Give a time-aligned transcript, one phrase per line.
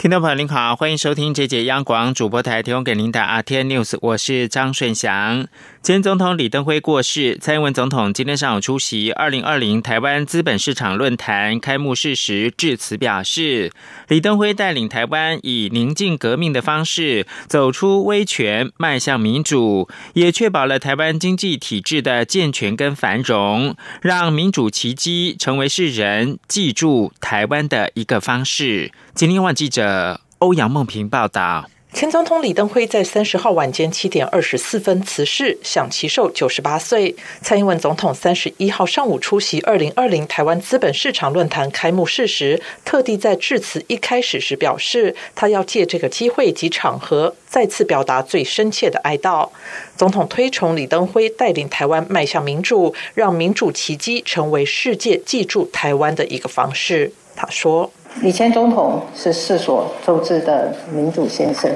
[0.00, 5.46] 听众朋友您好，欢迎收听这节央广主播台提供给您的 RT News，我是张顺祥。
[5.82, 13.72] 前总统李登辉过世，蔡英文总统今天上午出席二零二零台湾资本市场论坛开幕式时致辞表示，
[14.08, 28.92] 李登辉带领台湾以宁静革命的方式走出威权，迈向民主，也确保了台湾经济体制的健全跟繁荣，让民主奇迹成为世人记住台湾的一个方式。
[29.20, 31.68] 今天晚记者欧阳梦平报道。
[31.92, 37.14] 前总统李登辉在三十号晚间七点二十四分辞世，享其寿九十八岁。
[37.42, 49.50] 蔡英文总统三十一号上午出席二零二零台湾资本市场论坛开幕式时，特地在致辞一开始时表示，他要借这个机会及场合，再次表达最深切的哀悼。
[49.98, 57.12] 总统推崇李登辉带领台湾迈向民主，让民主奇迹成为世界记住台湾的一个方式。
[57.36, 57.92] 他说。
[58.16, 61.70] 李前总统是世所周知的民主先生，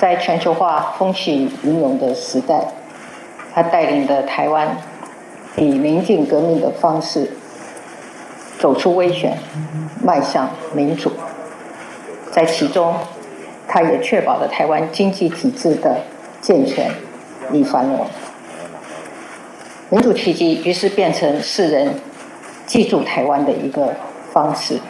[0.00, 2.66] 在全球化风起云涌的时代，
[3.54, 4.76] 他带领的台湾
[5.56, 7.30] 以宁静革命的方式
[8.58, 9.36] 走出危权，
[10.02, 11.12] 迈向民主。
[12.32, 12.94] 在其中，
[13.68, 16.00] 他也确保了台湾经济体制的
[16.40, 16.90] 健全
[17.52, 18.04] 与繁荣。
[19.90, 21.94] 民主奇迹于是变成世人
[22.66, 23.94] 记住台湾的一个
[24.32, 24.80] 方式。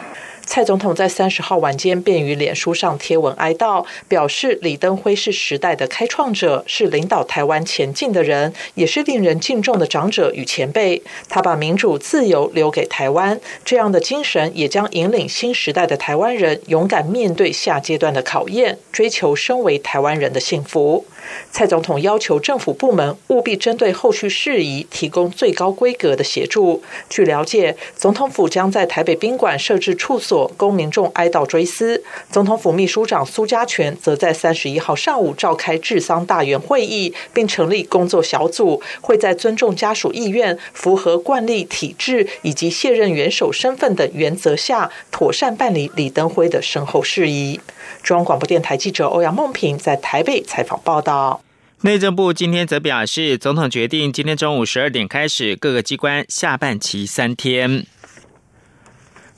[0.51, 11.01] 蔡总统在三十号晚间便于脸书上贴文哀悼，表示李登辉是时代的开创者，是领导台湾前进的人，也是令人敬重的长者与前辈。
[11.29, 21.05] 他把民主自由留给台湾，这样的精神也将引领新时代的台湾人勇敢面对下阶段的考验，追求身为台湾人的幸福。
[21.51, 26.83] 蔡总统要求政府部门务必针对后续事宜提供最高规格的协助。
[27.09, 32.03] 据了解，总统府将在台北宾馆设置处所，供民众哀悼追思。
[32.29, 47.59] 总统府秘书长苏家全则在三十一号上午召开治丧大员会议，并成立工作小组，会在尊重家属意愿、符合惯例体制以及卸任元首身份的原则下，妥善办理李登辉的身后事宜。
[48.03, 51.41] 中央广播电台记者欧阳梦平在台北采访报道。
[51.83, 57.87] 内政部今天则表示，总统决定今天中午十二点开始，各个机关下半旗三天。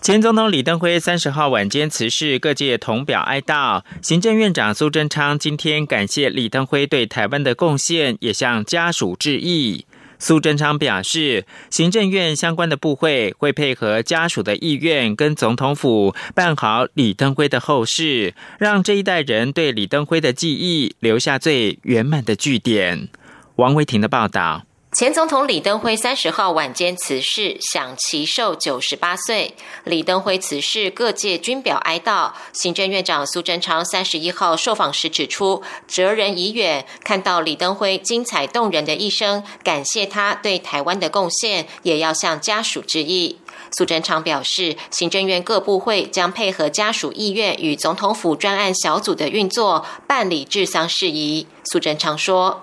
[0.03, 3.83] 前总统李登辉三十号晚间辞世，各界同表哀悼。
[4.01, 9.85] 行政院长苏贞昌今天感谢李登辉对台湾的贡献，也向家属致意。
[10.19, 23.07] 苏贞昌表示，行政院相关的部会会配合家属的意愿，跟总统府办好李登辉的后事，让这一代人对李登辉的记忆留下最圆满的句点。
[23.55, 24.65] 王维婷的报道。
[24.93, 29.55] 前总统李登辉三十号晚间辞世，享其寿九十八岁。
[29.85, 32.31] 李登辉辞世，各界均表哀悼。
[32.53, 43.39] 行政院长苏贞昌三十一号受访时指出，哲人已远，看到李登辉精彩动人的一生，感谢他对台湾的贡献，也要向家属致意。
[43.75, 51.47] 苏贞昌表示，行政院各部会将配合家属意愿与总统府专案小组的运作，办理治丧事宜。
[51.63, 52.61] 苏贞昌说。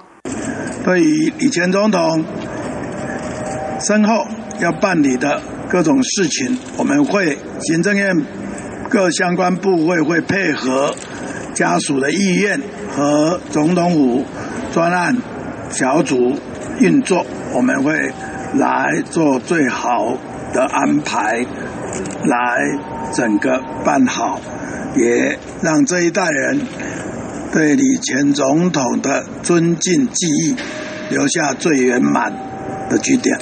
[0.85, 2.25] 对于李前总统
[3.81, 4.27] 身后
[4.61, 8.25] 要办理的各种事情，我们会行政院
[8.89, 10.95] 各相关部会会配合
[11.55, 12.61] 家属的意愿
[12.97, 14.25] 和总统府
[14.73, 15.17] 专案
[15.71, 16.35] 小组
[16.81, 18.11] 运作，我们会
[18.55, 20.17] 来做最好
[20.53, 21.45] 的安排，
[22.25, 22.59] 来
[23.13, 24.41] 整个办好，
[24.97, 26.61] 也让这一代人。
[27.53, 30.55] 对李前总统的尊敬记忆，
[31.11, 32.33] 留下最圆满
[32.89, 33.37] 的句点。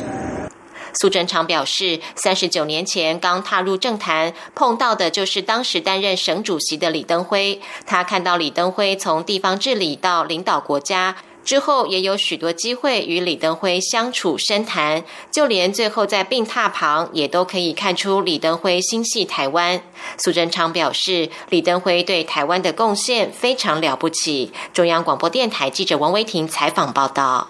[0.94, 7.60] 苏贞昌表示，三十九年前刚踏入政坛，碰到的就是当时担任省主席的李登辉。
[7.84, 11.14] 他看到李登辉从地方治理到领导国家。
[11.48, 19.80] 之后也有许多机会与李登辉相处深谈，就连最后在病榻旁也都可以看出李登辉心系台湾。
[20.18, 24.52] 苏贞昌表示，李登辉对台湾的贡献非常了不起。
[24.74, 27.48] 中央广播电台记者王维婷采访报道。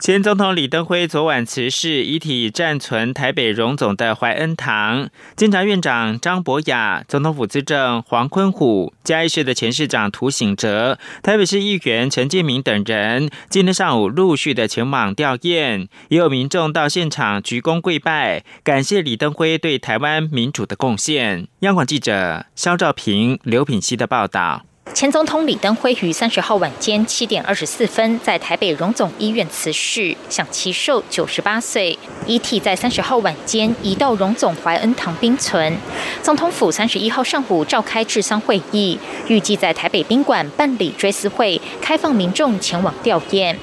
[0.00, 5.10] 前总统李登辉昨晚辞世，遗体暂存台北荣总的怀恩堂。
[5.36, 21.46] 监察院长张博雅、总统府资政黄坤虎、嘉义市的前市长涂醒哲、台北市议员陈建明等人，今天上午陆续的前往吊唁，也有民众到现场鞠躬跪拜，感谢李登辉对台湾民主的贡献。
[21.58, 24.62] 央广记者肖兆平、刘品熙的报道。
[24.86, 31.96] 前总统李登辉于三十号晚间七点二十四分在台北荣总医院辞世，享其寿九十八岁。
[32.26, 35.76] 遗体在三十号晚间移到荣总怀恩堂冰存。
[36.22, 38.98] 总统府三十一号上午召开治丧会议，
[39.28, 43.54] 预计在台北宾馆办理追思会，开放民众前往吊唁。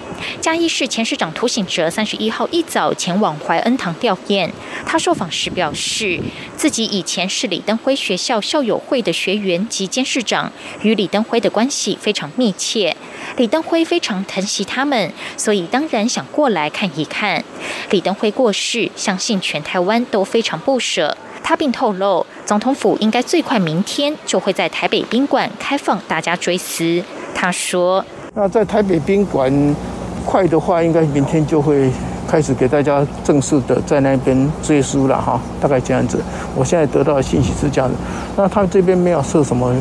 [0.41, 4.49] 嘉义市前市长涂醒哲三十一号一早前往怀恩堂吊唁。
[4.85, 6.19] 他受访时表示，
[6.55, 12.95] 自己以前是李登辉学校校友会的学员及监事长，与李登登辉的关系非常密切。
[13.37, 17.43] 李登辉非常疼惜他们，所以当然想过来看一看。
[17.89, 21.17] 李登辉过世，相信全台湾都非常不舍。
[21.43, 27.03] 他并透露，总统府应该最快明天就会在台北宾馆开放大家追思。
[27.33, 28.05] 他说
[28.35, 29.75] ：“那在台北宾馆。”
[30.23, 31.89] 快的话，应该明天就会
[32.27, 36.19] 开始给大家正式的在那边追书了哈，大概这样子。
[36.55, 37.95] 我现在得到的信息是这样子，
[38.35, 39.73] 那他这边没有设什么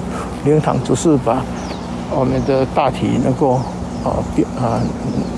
[0.44, 1.43] 灵堂，只是把
[2.10, 3.54] 我们的大体能够
[4.04, 4.22] 啊
[4.58, 4.81] 啊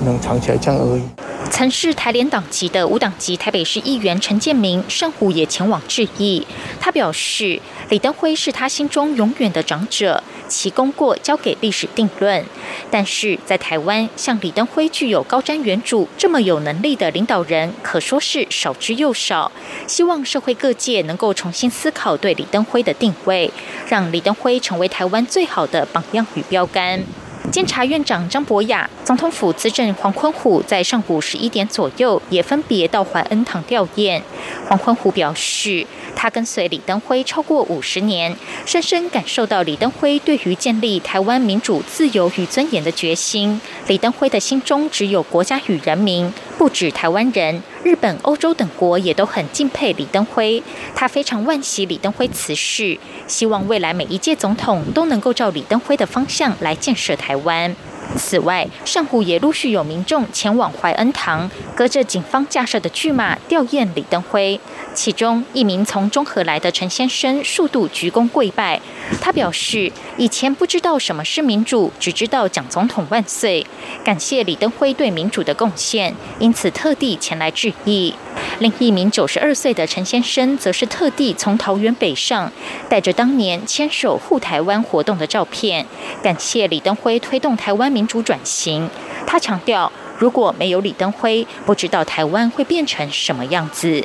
[0.05, 1.01] 能藏起来这样而已。
[1.51, 6.45] 曾是台联党籍的无党籍台北市议员陈建明上午也前往致意，
[6.79, 7.59] 他表示
[7.89, 10.23] 李登辉是他心中永远的长者。
[10.47, 12.43] 其功过交给历史定论，
[12.89, 19.51] 但是在台湾，像李登辉具有高瞻远瞩这么有能力的领导人，可说是少之又少。
[19.85, 23.51] 希望社会各界能够重新思考对李登辉的定位，
[23.87, 27.03] 让李登辉成为台湾最好的榜样与标杆。
[27.51, 34.21] 监察院长张博雅、总统府资政黄坤虎在上午十一点左右也分别到怀恩堂吊唁。
[34.67, 35.85] 黄坤虎表示。
[36.15, 43.61] 他跟随李登辉超过五十年，深深感受到李登辉对于建立台湾民主、自由与尊严的决心。
[43.87, 50.61] 李登辉的心中只有国家与人民，不止台湾人，日本、欧洲等国也都很敬佩李登辉。
[50.93, 57.73] 他非常惋惜李登辉辞世，希望未来每一届总统都能够照李登辉的方向来建设台湾。
[58.17, 64.59] 此外，上午也陆续有民众前往怀恩堂，隔着警方架设的巨马吊唁李登辉。
[64.93, 68.81] 其中一名从中和来的陈先生数度鞠躬跪拜，
[69.21, 73.65] 他表示以前不知道什么是民主，只知道蒋总统万岁，
[74.03, 78.13] 感谢李登辉对民主的贡献，因此特地前来致意。
[78.59, 82.51] 另一名九十二岁的陈先生则是特地从桃园北上，
[82.87, 85.85] 带着当年牵手护台湾活动的照片，
[86.21, 88.89] 感谢李登辉推动台湾民主转型。
[89.25, 94.03] 他强调，如果没有李登辉，不知道台湾会变成什么样子。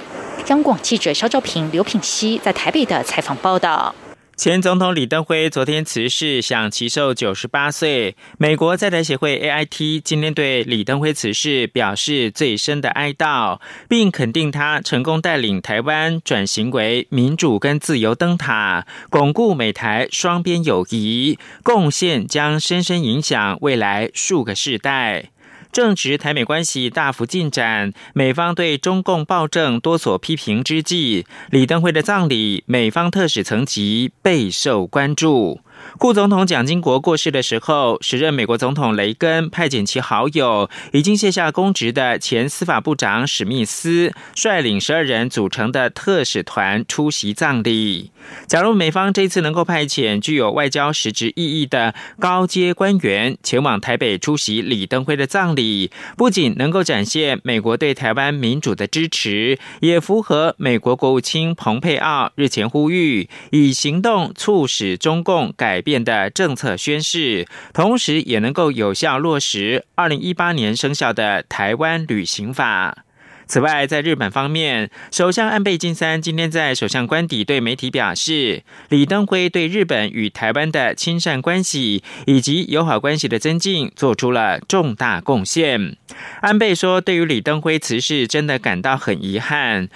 [0.48, 3.94] 央广记者肖兆平、刘品熙在台北的采访报道。
[4.36, 8.16] 前总统李登辉昨天辞世，享其寿九十八岁。
[8.36, 25.30] 美国在台协会 AIT 今天对李登辉辞世表示最深的哀悼，并肯定他成功带领台湾转型为民主跟自由灯塔，巩固美台双边友谊，贡献将深深影响未来数个世代。
[25.74, 35.58] 正值台美关系大幅进展，美方对中共暴政多所批评之际，李登辉的葬礼，美方特使层级备受关注。
[35.98, 48.10] 副总统蒋经国过世的时候，时任美国总统雷根派遣其好友、已经卸下公职的前司法部长史密斯，率领十二人组成的特使团出席葬礼。
[48.46, 66.04] 假如美方这次能够派遣具有外交实质意义的高阶官员前往台北出席李登辉的葬礼，不仅能够展现美国对台湾民主的支持，也符合美国国务卿蓬佩奥日前呼吁，以行动促使中共改改变。
[66.04, 73.04] 的政策宣示，同时也能够有效落实二零一八年生效的台湾旅行法。
[73.46, 85.96] 此外，在日本方面，首相安倍晋三今天在首相官邸对媒体表示，李登辉对日本与台湾的亲善关系以及友好关系的增进做出了重大贡献。
[86.40, 89.88] 安倍说，对于李登辉辞世，真的感到很遗憾。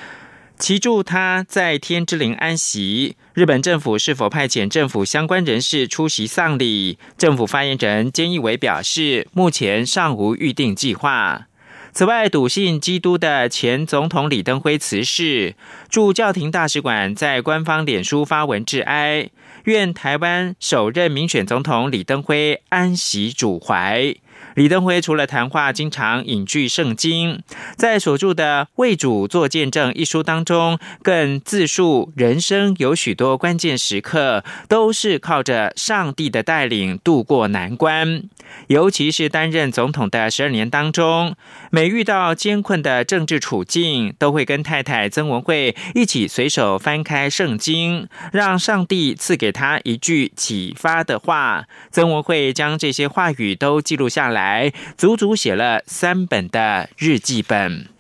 [0.58, 3.16] 祈祝他在天之灵安息。
[3.32, 6.98] 日本政府是否派遣政府相关人士出席丧礼？
[7.16, 11.46] 政府发言人菅义伟表示，目前尚无预定计划。
[11.92, 15.54] 此外，笃信基督的前总统李登辉辞世，
[15.88, 19.30] 驻教廷大使馆在官方脸书发文致哀，
[19.64, 24.12] 愿台湾首任民选总统李登辉安息主怀。
[24.58, 27.44] 李登辉除了谈话经常引据圣经，
[27.76, 38.24] 在所著的《为主做见证》一书当中，更自述人生有许多关键时刻都是靠着上帝的带领度过难关，
[38.66, 41.36] 尤其是担任总统的十二年当中，
[41.70, 51.66] 每遇到艰困的政治处境，都会跟太太曾文慧一起随手翻开圣经，让上帝赐给他一句启发的话。
[51.92, 54.47] 曾文慧将这些话语都记录下来，
[54.96, 57.97] 足足写了三本的日记本。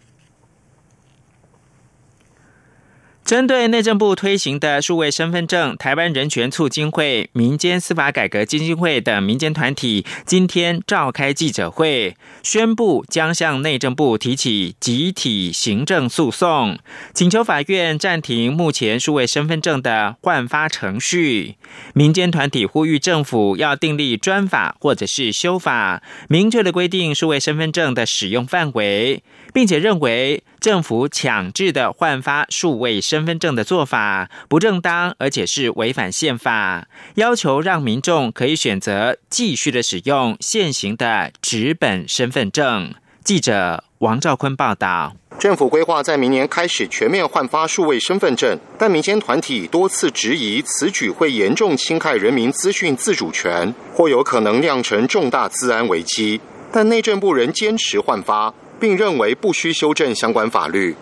[3.28, 16.78] 针对内政部推行的数位身份证，台湾人权促进会、民间司法改革基金会等民间团体今天召开记者会，宣布将向内政部提起集体行政诉讼，
[17.12, 21.56] 请求法院暂停目前数位身份证的换发程序。
[21.92, 30.42] 民间团体呼吁政府要订立专法或者是修法，明确的规定数位身份证的使用范围，并且认为。
[30.60, 36.86] 政府强制的换发数位身身份证的做法不正当，而且是违反宪法。
[37.16, 42.94] 要求让民众可以选择继续的使用现行的纸本身份证。
[43.24, 45.16] 记者王兆坤报道。
[45.36, 56.40] 政府规划在明年开始全面换发数位身份证，但民间团体多次质疑此举会严重侵害人民资讯自主权，或有可能酿成重大治安危机。
[56.70, 58.54] 但内政部仍坚持换发。
[58.80, 60.94] 并认为不需修正相关法律。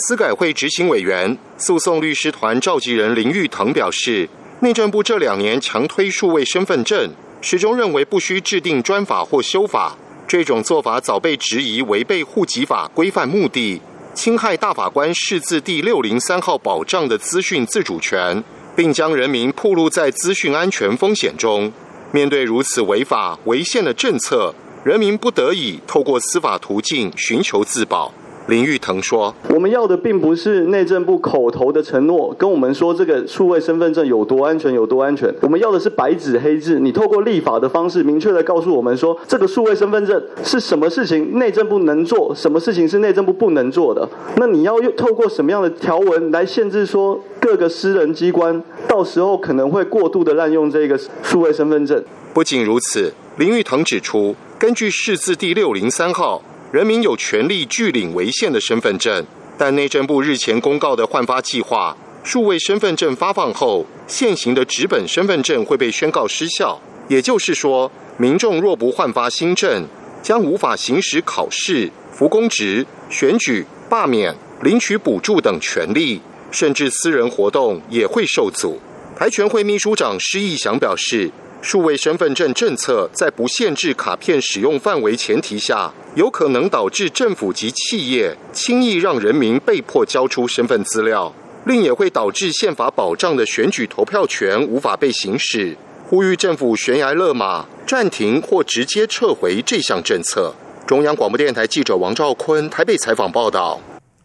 [0.00, 4.28] 司改会执行委员、诉讼律师团召集人林玉腾表示，
[4.60, 9.96] 内政部这两年强推数位身份证，始终认为不需制定专法或修法。
[10.26, 13.80] 这种做法早被质疑违背户籍法规范目的，
[14.14, 18.42] 侵害大法官释字第六零三号保障的资讯自主权，
[18.76, 21.72] 并将人民暴露在资讯安全风险中。
[22.12, 24.54] 面对如此违法违宪的政策。
[24.82, 28.14] 人民不得已透过司法途径寻求自保。
[28.50, 35.32] 林玉腾说：“我们要的并不是内政部口头的承诺，跟我们说这个数位身份证有多安全有多安全。
[35.42, 44.08] 我们要的是白纸黑字，你透过立法的方式，明确的告诉我们说，这个数位身份证是什么事情内政部能做，什么事情是内政部不能做的。
[44.38, 52.02] 那你要用透过什么样的条文来限制说各个私人机关到时候可能会过度的滥用这个数位身份证？
[52.34, 59.26] 不仅如此，林玉腾指出。”根据释字第六零三号，人民有权利拒领违宪的身份证，
[59.58, 66.80] 但内政部日前公告的换发计划，数位身份证发放后，现行的纸本身份证会被宣告失效。
[67.08, 69.84] 也就是说，民众若不换发新证，
[70.22, 76.20] 将无法行使考试、服公职、选举、罢免、领取补助等权利，
[76.52, 78.78] 甚至私人活动也会受阻。
[79.16, 81.32] 台全会秘书长施义祥表示。
[81.62, 91.32] 数位身份证政策在不限制卡片使用范围前提下，有可能导致政府及企业轻易让人民被迫交出身份资料，
[91.66, 95.76] 另也会导致宪法保障的选举投票权无法被行使。
[96.08, 100.54] 呼吁政府悬崖勒马，暂停或直接撤回这项政策。
[100.86, 103.80] 中央广播电台记者王兆坤台北采访报道。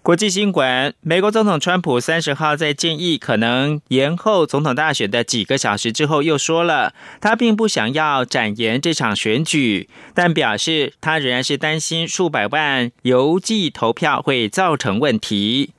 [0.05, 15.71] 国际新闻：美国总统川普三十号在建议可能延后总统大选的几个小时之后，又说了他并不想要展延这场选举，但表示他仍然是担心数百万邮寄投票会造成问题。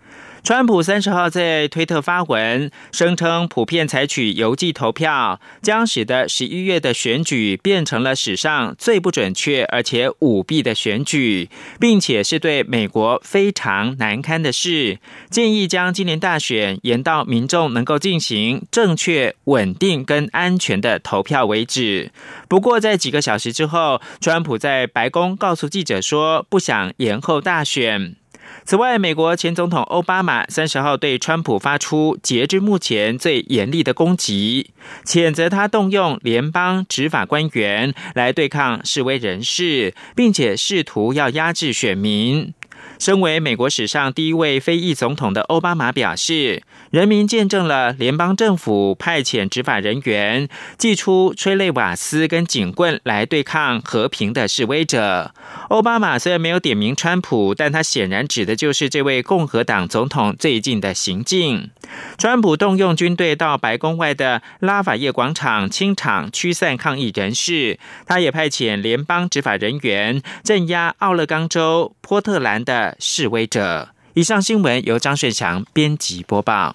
[0.47, 11.51] 川普三十号在推特发文，声称普遍采取邮寄投票，将使得十一月的选举变成了史上最不准确而且舞弊的选举，
[11.81, 15.01] 并且是对美国非常难堪的事。
[15.29, 22.13] 建议将今年大选延到民众能够进行正确、稳定跟安全的投票为止。
[22.47, 28.15] 不过，在几个小时之后，川普在白宫告诉记者说，不想延后大选。
[28.65, 34.71] 此外，美国前总统奥巴马三十号对川普发出截至目前最严厉的攻击，
[35.05, 42.53] 谴责他动用联邦执法官员来对抗示威人士，并且试图要压制选民。
[42.99, 50.49] 身为美国史上第一位非裔总统的奥巴马表示，人民见证了联邦政府派遣执法人员
[50.79, 55.33] 祭出催泪瓦斯跟警棍来对抗和平的示威者。
[55.69, 61.71] 奥巴马虽然没有点名川普，但他显然指的就是这位共和党总统最近的行径。
[62.19, 73.89] 川普动用军队到白宫外的拉法叶广场清场驱散抗议人士，他也派遣联邦执法人员镇压奥勒冈州波特兰的示威者。
[74.15, 76.75] 以上新闻由张顺强编辑播报。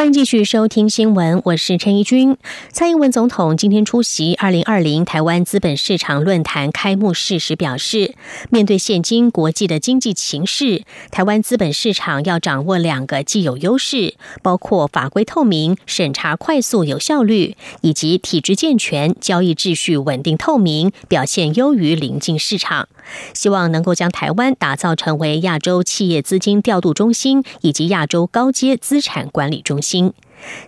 [0.00, 2.38] 欢迎继续收听新闻，我是陈怡君。
[2.72, 8.14] 蔡英文总统今天出席二零二零台湾资本市场论坛开幕式时表示，
[8.48, 22.88] 面对现今国际的经济形势，台湾资本市场要掌握两个既有优势，包括法规透明、审查快速有效率，以及体制健全、交易秩序稳定透明，表现优于邻近市场。
[23.34, 30.12] 希望能够将台湾打造成为亚洲企业资金调度中心以及亚洲高阶资产管理中心。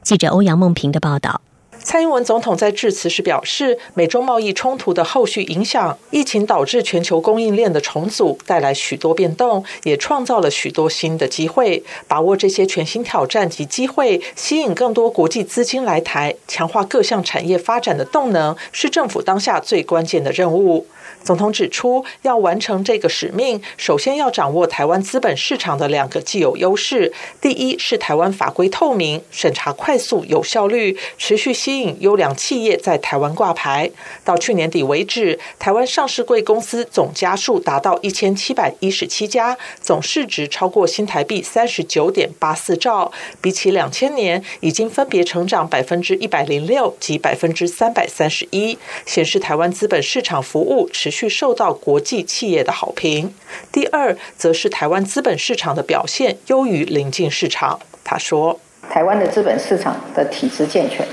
[0.02, 1.40] 记者欧阳梦平的报道。
[1.84, 11.82] 蔡英文总统在致辞时表示，美中贸易冲突的后续影响，疫情导致全球供应链的重组，带来许多变动，也创造了许多新的机会。
[12.06, 20.86] 把握这些全新挑战及机会，吸引更多国际资金来台，强化各项产业发展的动能，是政府当下最关键的任务。
[21.24, 27.12] 总统指出，要完成这个使命，首先要掌握台湾资本市场的两个既有优势。
[27.40, 33.90] 第一是台湾法规透明、审查快速、有效率，持续吸引优良企业在台湾挂牌。
[34.24, 48.76] 到去年底为止，台湾上市贵公司总家数达到一千七百一十七家，总市值超过新台币三十九点八四兆，比起两千年，已经分别成长百分之一百零六及百分之三百三十一，
[49.06, 51.12] 显示台湾资本市场服务持。
[51.12, 53.34] 续受到国际企业的好评。
[53.70, 57.78] 第二，则是台湾资本市场的表现优于邻近市场。
[58.02, 58.58] 他说
[58.90, 61.06] ：“台湾的资本市场的体制健全，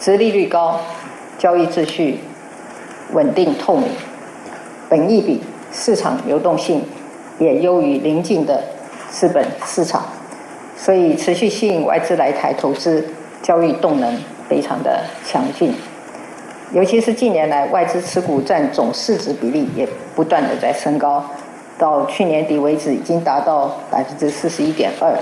[0.00, 0.80] 殖利率高，
[1.38, 2.20] 交易秩序
[3.12, 3.86] 稳定透明，
[4.88, 6.82] 本益比、市场流动性
[7.38, 8.64] 也优于邻近的
[9.10, 10.02] 资本市场，
[10.74, 13.04] 所以持续吸引外资来台投资，
[13.42, 14.16] 交易动能
[14.48, 15.74] 非常的强劲。”
[16.72, 21.22] 尤其是近年来，外资持股占总市值比例也不断的在升高，
[21.76, 25.12] 到去年底为止已经达到百分之四十一点二，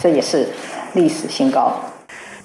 [0.00, 0.46] 这也是
[0.92, 1.72] 历史新高。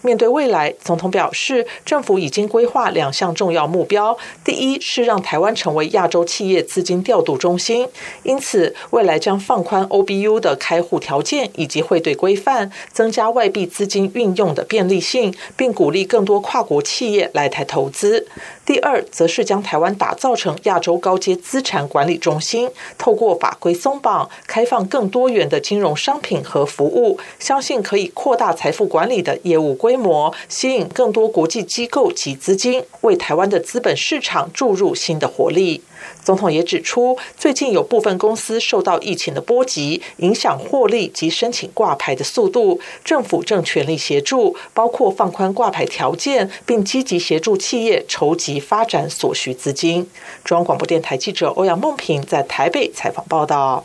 [0.01, 4.17] 面对未来，总统表示，政府已经规划两项重要目标。
[4.43, 7.87] 第一是让台湾成为亚洲企业资金调度中心，
[8.23, 18.27] 因此未来将放宽 OBU 的开户条件以及汇兑规范，增加外币资金运用的便利性，并鼓励更多跨国企业来台投资。
[18.65, 35.83] 第二，则是将台湾打造成亚洲高阶资产管理中心，透过法规松绑，开放更多元的金融商品和服务，相信可以扩大财富管理的业务规规模，吸引更多国际机构及资金，为台湾的资本市场注入新的活力。
[36.23, 42.79] 总统也指出，最近有部分公司受到疫情的波及，影响获利及申请挂牌的速度。
[43.03, 50.09] 政府正全力协助，包括放宽挂牌条件，并积极协助企业筹集发展所需资金。
[50.45, 53.83] 中央广播电台记者欧阳梦平在台北采访报道。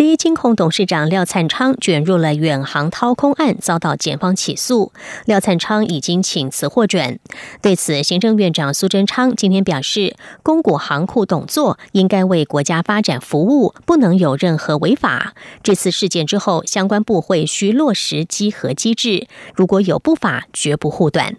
[0.00, 4.94] 第一金控董事长廖灿昌卷入了远航掏空案，遭到检方起诉。
[5.26, 7.18] 廖灿昌已经请辞获准。
[7.60, 15.34] 对此，行政院长苏贞昌今天表示，公股行库董座应该为国家发展服务，不能有任何违法。
[15.62, 21.36] 这次事件之后，相关部会需落实稽核机制，如果有不法，绝不护短。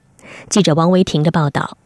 [0.50, 1.80] 记者王维婷的报道。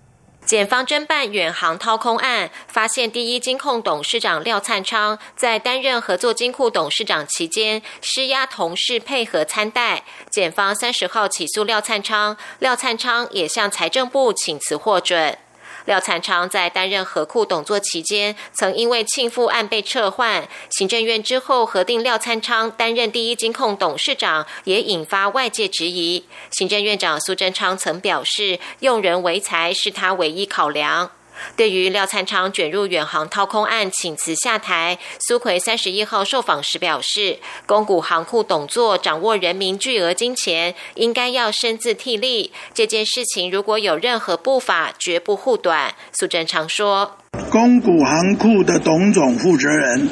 [0.46, 10.04] 检方侦办远航掏空案，发现第一金控董事长廖灿昌在担任合作金库董事长期间，施压同事配合参贷。
[10.30, 15.38] 检方三十号起诉廖灿昌，廖灿昌也向财政部请辞获准。
[15.86, 20.48] 廖灿昌在担任河库董座期间，曾因为庆父案被撤换。
[20.72, 26.26] 行政院之后核定廖灿昌担任第一金控董事长，也引发外界质疑。
[26.52, 31.12] 行政院长苏贞昌曾表示，用人为才是他唯一考量。
[31.56, 42.52] 对于廖灿昌卷入远航掏空案请辞下台，苏奎三十一号受访时表示，公股行库董座掌握人民巨额金钱，应该要深自替力。
[42.74, 45.94] 这件事情如果有任何不法，绝不护短。
[46.14, 47.18] 苏贞昌说，
[47.50, 50.10] 公股行库的董总负责人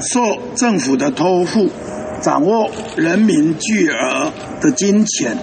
[0.00, 1.70] 受政府的托付，
[2.20, 5.36] 掌握人民巨额的金钱，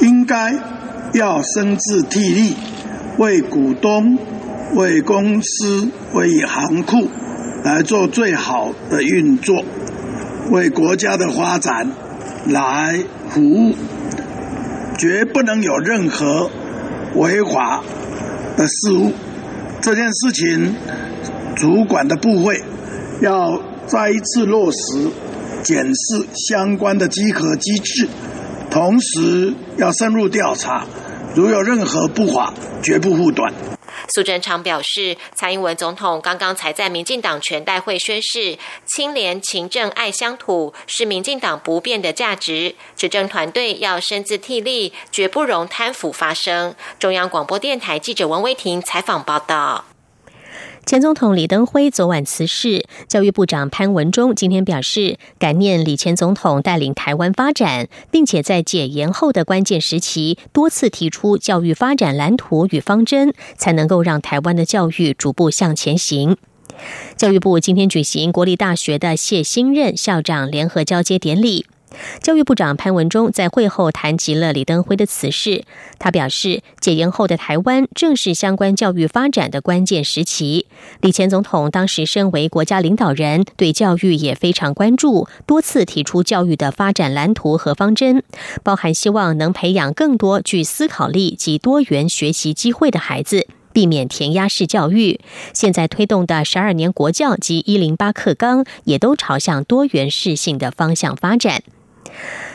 [0.00, 0.54] 应该
[1.14, 2.54] 要深自替力，
[3.18, 4.18] 为股东、
[4.74, 7.08] 为公司、为行库
[7.62, 9.64] 来做最好的运作，
[10.50, 11.90] 为国家的发展
[12.46, 12.98] 来
[13.28, 13.74] 服务，
[14.98, 16.50] 绝不能有任何
[17.14, 17.84] 违法
[18.56, 19.12] 的事物。
[19.80, 20.74] 这件事情，
[21.54, 22.62] 主管的部会
[23.20, 25.08] 要再一次落实
[25.62, 28.08] 检视相关的稽核机制，
[28.70, 30.86] 同时要深入调查，
[31.34, 33.52] 如有任何不法，绝不护短。
[34.14, 42.76] 苏贞昌表示，蔡英文总统刚刚才在民进党全代会宣誓，清廉、勤政、爱乡土是民进党不变的价值。
[42.96, 46.76] 执政团队要身自替力，绝不容贪腐发生。
[47.00, 49.84] 中央广播电台记者王威婷采访报道。
[50.86, 66.36] 前总统李登辉昨晚辞世，教育部长潘文忠今天表示，感念李前总统带领台湾发展，并且在解严后的关键时期多次提出教育发展蓝图与方针，才能够让台湾的教育逐步向前行。
[67.16, 71.64] 教育部今天举行国立大学的谢新任校长联合交接典礼。
[72.20, 75.64] 教育部长潘文忠在会后谈及了李登辉的辞世。
[75.98, 80.66] 他表示，解严后的台湾正是相关教育发展的关键时期。
[81.00, 88.22] 李前总统当时身为国家领导人，对教育也非常关注，多次提出教育的发展蓝图和方针，
[88.62, 95.20] 包含希望能培养更多具思考力及多元学习机会的孩子，避免填鸭式教育。
[95.52, 101.62] 现在推动的十二年国教及一零八课纲，也都朝向多元适性的方向发展。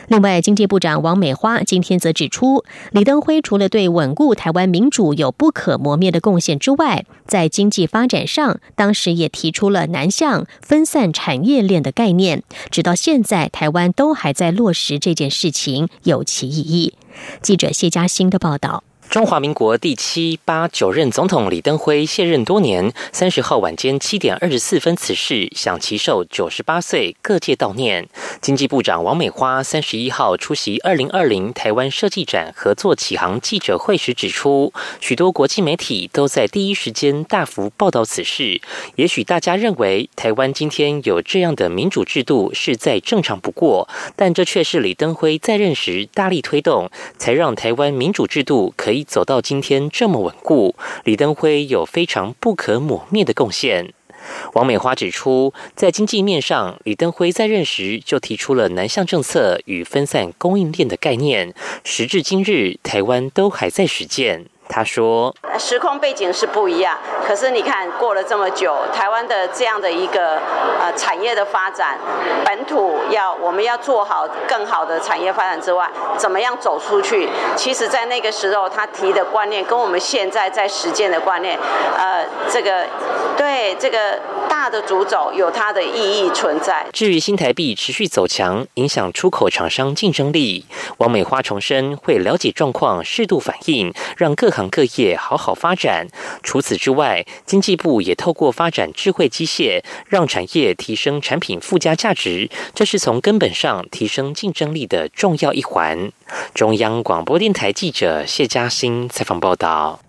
[0.08, 16.94] 另外，经济部长王美花今天则指出，李登辉除了对稳固台湾民主有不可磨灭的贡献之外，在经济发展上，当时也提出了南向分散产业链的概念，直到现在，台湾都还在落实这件事情，有其意义。
[17.40, 18.82] 记者谢嘉欣的报道。
[19.10, 28.08] 中华民国第七、八、九任总统李登辉卸任多年，三十号晚间七点二十四分辞世，享其寿九十八岁，各界悼念。
[28.40, 38.60] 经济部长王美花三十一号出席二零二零台湾设计展合作启航记者会时指出，许多国际媒体都在第一时间大幅报道此事。
[38.94, 48.99] 也许大家认为台湾今天有这样的民主制度是再正常不过，但这却是李登辉在任时大力推动，才让台湾民主制度可以。
[49.04, 53.92] 走到今天这么稳固，李登辉有非常不可抹灭的贡献。
[54.52, 64.46] 王美花指出，在经济面上，李登辉在任时就提出了南向政策与分散供应链的概念，时至今日，台湾都还在实践。
[64.72, 70.36] 他说：“时空背景是不一样，可是你看过了这么久，台湾的这样的一个
[70.78, 71.98] 呃产业的发展，
[72.44, 77.28] 本土要我们要做好更好的产业发展之外，怎么样走出去？
[77.54, 81.58] 其实，在那个时候他提的观念，跟我们现在在实践的观念，
[81.98, 82.86] 呃，这个
[83.36, 84.18] 对这个
[84.48, 86.86] 大的主轴有它的意义存在。
[86.92, 90.64] 至于新台币持续走强，影响出口厂商竞争力，
[90.96, 96.06] 王美花重申会了解状况，适度反应，让各行。”各业好好发展。
[96.44, 106.12] 除此之外，经济部也透过发展智慧机械，让产业提升产品附加价值，这是从根本上提升竞争力的重要一环。
[106.52, 110.00] 中央广播电台记者谢嘉欣采访报道。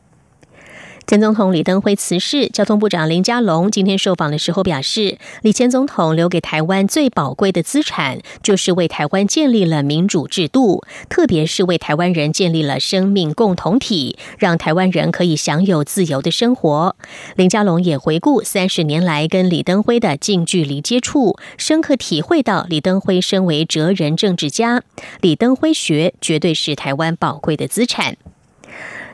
[1.08, 16.96] 前总统李登辉辞世，交通部长林佳龙今天受访的时候表示，李前总统留给台湾最宝贵的资产，就是为台湾建立了民主制度，特别是为台湾人建立了生命共同体，让台湾人可以享有自由的生活。
[17.36, 24.84] 林佳龙也回顾三十年来跟李登辉的近距离接触，深刻体会到李登辉身为哲人政治家，
[25.20, 28.16] 李登辉学绝对是台湾宝贵的资产。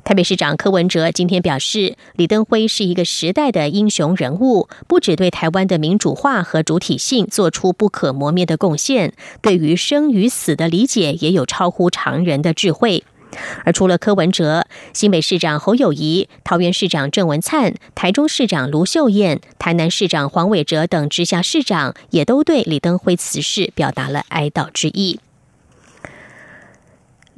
[0.08, 13.04] 台北市长柯文哲今天表示，李登辉是一个时代的英雄人物，不只对台湾的民主化和主体性做出不可磨灭的贡献，对于生与死的理解也有超乎常人的智慧。
[13.66, 25.20] 而除了柯文哲，新北市长侯友谊、桃园市长郑文灿、台中市长卢秀燕、台南市长黄伟哲等直辖市长，也都对李登辉辞世表达了哀悼之意。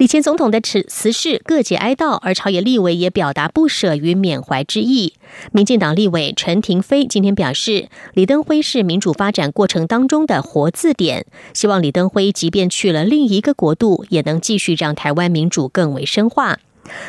[0.00, 5.12] 李前总统的辞辞世，各界哀悼，而朝野立委也表达不舍与缅怀之意。
[5.52, 16.58] 民进党立委陈廷飞今天表示，李登辉是民主发展过程当中的活字典，希望李登辉即便去了另一个国度，也能继续让台湾民主更为深化。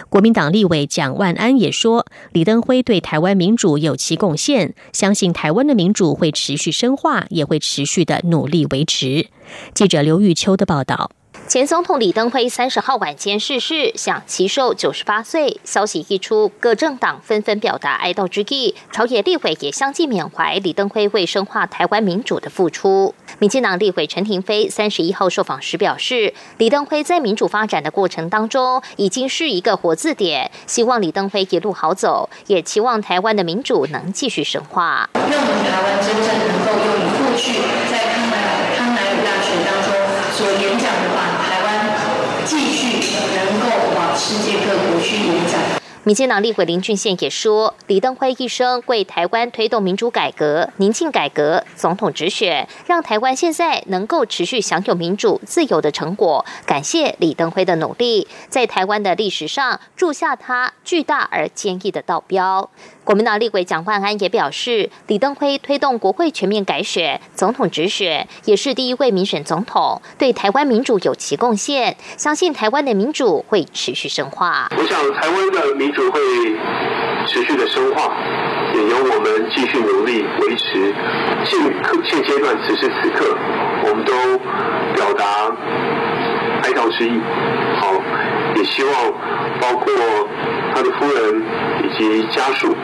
[0.10, 9.28] 国民党立委蒋万安也说，李登辉对台湾民主有其贡献，相信台湾的民主会持续深化，也会持续的努力维持。
[9.74, 11.12] 记者刘玉秋的报道。
[11.52, 15.60] 前总统李登辉三十号晚间逝世，享其寿九十八岁。
[15.66, 23.14] 消息一出，各政党纷纷表达哀悼之意，朝野立委也相继缅怀李登辉为深化台湾民主的付出。
[23.40, 35.10] 民进党立委陈廷飞三十一号受访时表示，李登辉在民主发展的过程当中，已经是一个活字典，希望李登辉一路好走，也期望台湾的民主能继续深化。
[35.16, 37.60] 让台湾真正能够用过去
[37.92, 38.11] 在
[44.32, 45.60] 世界各国去演讲。
[46.04, 56.46] 民进党立委林俊宪也说，李登辉一生为台湾推动民主改革、宁静改革、总统直选，让台湾现在能够持续享有民主自由的成果。
[56.66, 62.70] 感谢李登辉的努力，在台湾的历史上铸下他巨大而坚毅的道标。
[63.12, 71.98] 国民党立委蒋万安也表示，李登辉推动国会全面改选、总统直选，也是第一位民选总统，对台湾民主有其贡献。
[72.16, 74.70] 相信台湾的民主会持续深化。
[74.78, 76.22] 我想，台湾的民主会
[77.28, 78.16] 持续的深化，
[78.74, 80.96] 也由我们继续努力维持。
[81.44, 81.60] 现
[82.06, 83.38] 现阶段此时此刻，
[83.90, 84.14] 我们都
[84.96, 85.52] 表达
[86.64, 87.20] 哀悼之意。
[87.78, 87.92] 好，
[88.56, 88.94] 也希望
[89.60, 89.94] 包括
[90.74, 91.44] 他的夫人
[91.84, 92.76] 以及家属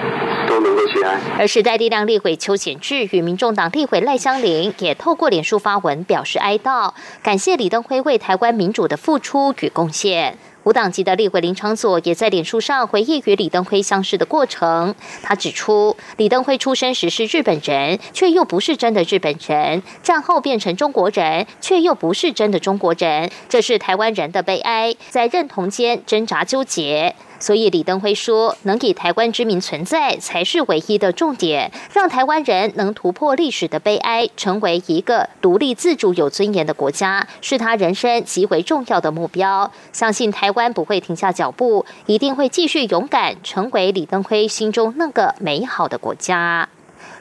[0.47, 1.19] 都能够节哀。
[1.37, 10.37] 而时代力量立委邱显志与民众党立委赖香林也透过脸书发文表示哀悼，感谢李登辉为台湾民主的付出与贡献。
[10.67, 14.93] 无党籍的立委林昌佐也在脸书上回忆与李登辉相识的过程。
[15.23, 23.31] 他指出，李登辉出生时是日本人，却又不是真的日本人；战后变成中国人，却又不是真的中国人。
[23.47, 27.15] 这是台湾人的悲哀，在认同间挣扎纠结。
[27.39, 39.71] 所以李登辉说，能以台湾之名存在才是唯一的重点，让台湾人能突破历史的悲哀，成为一个独立自主、有尊严的国家，是他人生极为重要的目标。
[39.93, 46.67] 相信台湾不会停下脚步，一定会继续勇敢，成为李登辉心中那个美好的国家。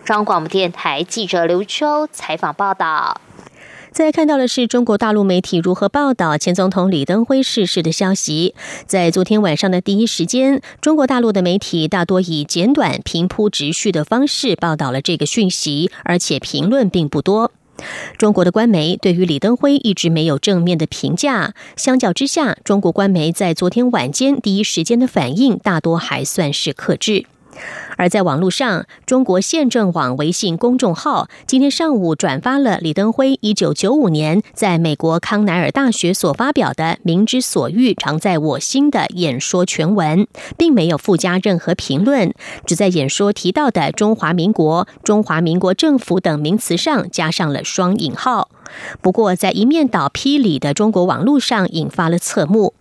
[0.04, 3.20] 中央广播电台记者刘秋采访报道。
[3.96, 8.54] 再看到的是中国大陆媒体如何报道前总统李登辉逝世的消息。
[8.84, 17.52] 在昨天晚上的第一时间，中国大陆的媒体大多以简短、平铺直叙的方式报道了这个讯息，而且评论并不多。
[18.18, 27.24] 中国的官媒对于李登辉一直没有正面的评价，相较之下，中国官媒在昨天晚间第一时间的反应大多还算是克制。
[27.96, 40.26] 而在网络上，中国宪政网微信公众号今天上午转发了李登辉一九九五年在美国康奈尔大学所发表的《民之所欲，常在我心》的演说全文，
[40.58, 42.34] 并没有附加任何评论，
[42.66, 48.50] 只在演说提到的“中华民国”“中华民国政府”等名词上加上了双引号。
[49.00, 52.74] 不过，在一面倒批里的中国网络上引发了侧目。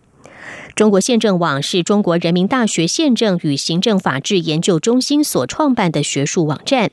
[0.75, 6.91] 中国宪政网是中国人民大学宪政与行政法治研究中心所创办的学术网站。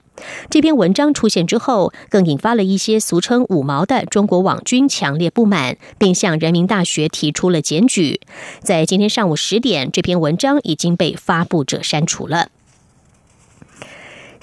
[0.48, 8.20] 这篇文章出现之后，更引发了一些俗称“五毛”的中国网军强烈不满，并向人民大学提出了检举。
[8.60, 12.50] 在今天上午十点，这篇文章已经被发布者删除了。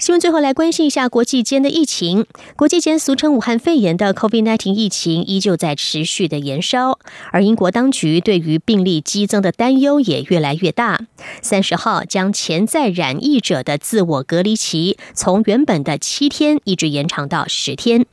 [0.00, 2.24] 新闻最后来关心一下国际间的疫情。
[2.56, 6.98] 国际间俗称武汉肺炎的 COVID-19 疫情依旧在持续的延烧，
[7.32, 11.00] 而英国当局对于病例激增的担忧也越来越大。
[11.42, 18.06] 三十号将潜在染疫者的自我隔离期从原本的七天一直延长到十天。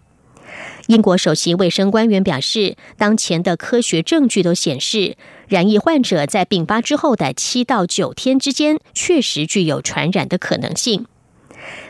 [0.88, 5.16] 英国首席卫生官员表示，当前的科学证据都显示，
[5.48, 11.06] 染疫患者在病发之后的七到九天之间确实具有传染的可能性。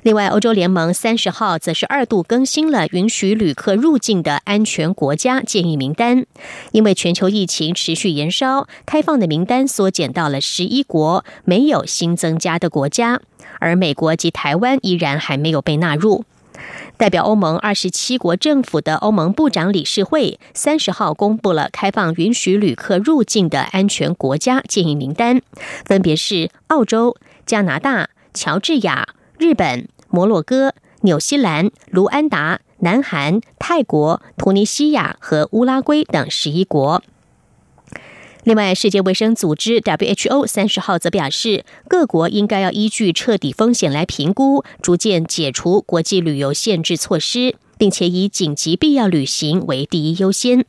[0.04, 6.26] 另外，欧洲联盟三十号则是二度更新了允许旅客入境的安全国家建议名单，
[6.72, 13.20] 因为全球疫情持续延烧，开放的名单缩减到了十一国，没有新增加的国家，
[13.60, 16.24] 而美国及台湾依然还没有被纳入。
[16.98, 25.42] 代表欧盟二十七国政府的欧盟部长理事会三十号公布了开放允许旅客入境的安全国家建议名单，
[25.86, 29.10] 分别是澳洲、加拿大、乔治亚。
[29.38, 37.04] 日本、摩洛哥、纽西兰、卢安达、南韩、泰国、突尼西亚和乌拉圭等十一国。
[38.44, 50.66] 另外，世界卫生组织 （WHO） 三十号则表示，各国应该要依据彻底风险来评估，逐渐解除国际旅游限制措施，并且以紧急必要旅行为第一优先。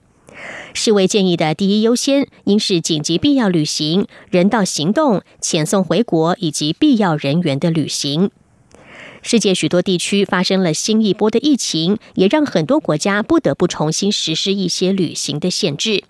[0.74, 8.30] 世卫建议的第一优先应是紧急必要旅行、人道行动、遣送回国以及必要人员的旅行。
[9.22, 16.04] 世界许多地区发生了新一波的疫情，也让很多国家不得不重新实施一些旅行的限制。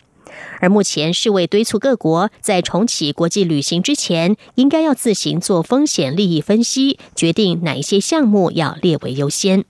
[0.60, 9.64] 而目前，世卫敦促各国在重启国际旅行之前，应该要自行做风险利益分析，决定哪一些项目要列为优先。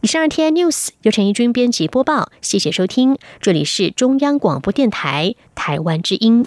[0.00, 6.44] 以上 T N News 由陈怡君编辑播报，谢谢收听，这里是中央广播电台台湾之音。